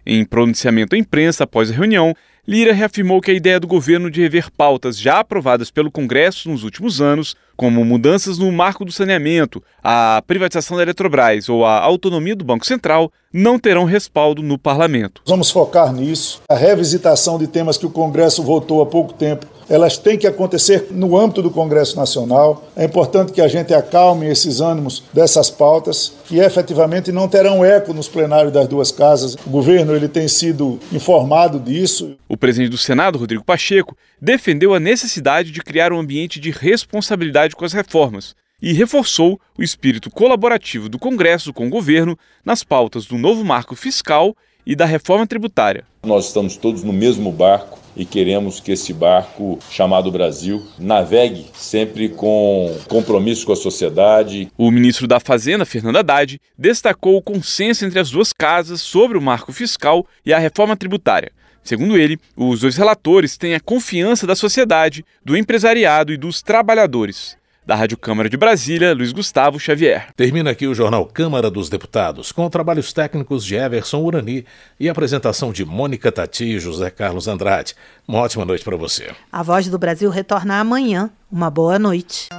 Em 0.05 0.23
pronunciamento 0.23 0.95
à 0.95 0.97
imprensa 0.97 1.45
após 1.45 1.71
a 1.71 1.73
reunião, 1.73 2.13
Lira 2.47 2.73
reafirmou 2.73 3.19
que 3.21 3.31
a 3.31 3.33
ideia 3.33 3.59
do 3.59 3.65
governo 3.65 4.11
de 4.11 4.21
rever 4.21 4.51
pautas 4.55 4.99
já 4.99 5.19
aprovadas 5.19 5.71
pelo 5.71 5.89
Congresso 5.89 6.47
nos 6.47 6.63
últimos 6.63 7.01
anos, 7.01 7.35
como 7.57 7.83
mudanças 7.83 8.37
no 8.37 8.51
marco 8.51 8.85
do 8.85 8.91
saneamento, 8.91 9.63
a 9.83 10.21
privatização 10.27 10.77
da 10.77 10.83
Eletrobras 10.83 11.49
ou 11.49 11.65
a 11.65 11.79
autonomia 11.79 12.35
do 12.35 12.45
Banco 12.45 12.63
Central, 12.63 13.11
não 13.33 13.57
terão 13.57 13.83
respaldo 13.83 14.43
no 14.43 14.59
parlamento. 14.59 15.23
Vamos 15.25 15.49
focar 15.49 15.91
nisso. 15.91 16.43
A 16.47 16.55
revisitação 16.55 17.39
de 17.39 17.47
temas 17.47 17.77
que 17.77 17.85
o 17.87 17.89
Congresso 17.89 18.43
votou 18.43 18.83
há 18.83 18.85
pouco 18.85 19.11
tempo, 19.13 19.47
elas 19.69 19.97
têm 19.97 20.17
que 20.17 20.27
acontecer 20.27 20.87
no 20.91 21.17
âmbito 21.17 21.41
do 21.41 21.49
Congresso 21.49 21.95
Nacional. 21.95 22.67
É 22.75 22.85
importante 22.85 23.31
que 23.31 23.41
a 23.41 23.47
gente 23.47 23.73
acalme 23.73 24.27
esses 24.27 24.61
ânimos 24.61 25.03
dessas 25.13 25.49
pautas, 25.49 26.13
que 26.25 26.39
efetivamente 26.39 27.11
não 27.11 27.27
terão 27.27 27.63
eco 27.63 27.93
nos 27.93 28.07
plenários 28.07 28.53
das 28.53 28.67
duas 28.67 28.91
casas. 28.91 29.35
O 29.45 29.49
governo 29.49 29.95
ele 29.95 30.07
tem 30.07 30.27
sido 30.27 30.79
informado 30.91 31.59
disso. 31.59 32.15
O 32.27 32.37
presidente 32.37 32.71
do 32.71 32.77
Senado, 32.77 33.17
Rodrigo 33.17 33.43
Pacheco, 33.43 33.97
defendeu 34.21 34.73
a 34.73 34.79
necessidade 34.79 35.51
de 35.51 35.61
criar 35.61 35.91
um 35.91 35.99
ambiente 35.99 36.39
de 36.39 36.51
responsabilidade 36.51 37.55
com 37.55 37.65
as 37.65 37.73
reformas 37.73 38.35
e 38.61 38.73
reforçou 38.73 39.39
o 39.57 39.63
espírito 39.63 40.09
colaborativo 40.09 40.89
do 40.89 40.97
Congresso 40.97 41.53
com 41.53 41.67
o 41.67 41.69
governo 41.69 42.17
nas 42.43 42.63
pautas 42.63 43.05
do 43.05 43.17
novo 43.17 43.43
marco 43.43 43.75
fiscal 43.75 44.35
e 44.65 44.75
da 44.75 44.85
reforma 44.85 45.27
tributária. 45.27 45.85
Nós 46.03 46.27
estamos 46.27 46.57
todos 46.57 46.83
no 46.83 46.93
mesmo 46.93 47.31
barco 47.31 47.79
e 47.95 48.05
queremos 48.05 48.59
que 48.59 48.71
esse 48.71 48.93
barco 48.93 49.57
chamado 49.69 50.11
Brasil 50.11 50.65
navegue 50.77 51.45
sempre 51.53 52.09
com 52.09 52.75
compromisso 52.87 53.45
com 53.45 53.53
a 53.53 53.55
sociedade. 53.55 54.51
O 54.57 54.69
ministro 54.69 55.07
da 55.07 55.19
Fazenda, 55.19 55.65
Fernando 55.65 55.97
Haddad, 55.97 56.39
destacou 56.57 57.15
o 57.15 57.21
consenso 57.21 57.85
entre 57.85 57.99
as 57.99 58.09
duas 58.09 58.33
casas 58.33 58.81
sobre 58.81 59.17
o 59.17 59.21
marco 59.21 59.53
fiscal 59.53 60.05
e 60.25 60.33
a 60.33 60.39
reforma 60.39 60.75
tributária. 60.75 61.31
Segundo 61.63 61.97
ele, 61.97 62.19
os 62.35 62.59
dois 62.59 62.75
relatores 62.75 63.37
têm 63.37 63.55
a 63.55 63.59
confiança 63.59 64.27
da 64.27 64.35
sociedade, 64.35 65.03
do 65.23 65.35
empresariado 65.35 66.13
e 66.13 66.17
dos 66.17 66.41
trabalhadores. 66.41 67.37
Da 67.65 67.73
Rádio 67.73 67.97
Câmara 67.97 68.29
de 68.29 68.37
Brasília, 68.37 68.93
Luiz 68.93 69.11
Gustavo 69.11 69.59
Xavier. 69.59 70.09
Termina 70.15 70.51
aqui 70.51 70.67
o 70.67 70.75
Jornal 70.75 71.03
Câmara 71.07 71.49
dos 71.49 71.67
Deputados, 71.67 72.31
com 72.31 72.47
trabalhos 72.47 72.93
técnicos 72.93 73.43
de 73.43 73.55
Everson 73.55 74.03
Urani 74.03 74.45
e 74.79 74.87
apresentação 74.87 75.51
de 75.51 75.65
Mônica 75.65 76.11
Tati 76.11 76.43
e 76.43 76.59
José 76.59 76.91
Carlos 76.91 77.27
Andrade. 77.27 77.73
Uma 78.07 78.19
ótima 78.19 78.45
noite 78.45 78.63
para 78.63 78.77
você. 78.77 79.09
A 79.31 79.41
Voz 79.41 79.67
do 79.67 79.79
Brasil 79.79 80.11
retorna 80.11 80.59
amanhã. 80.59 81.09
Uma 81.31 81.49
boa 81.49 81.79
noite. 81.79 82.29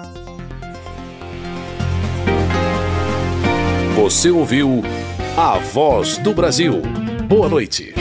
Você 3.97 4.31
ouviu 4.31 4.83
A 5.37 5.59
Voz 5.59 6.19
do 6.19 6.33
Brasil. 6.33 6.81
Boa 7.29 7.49
noite. 7.49 7.93